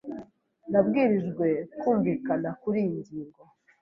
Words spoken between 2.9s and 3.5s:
ngingo.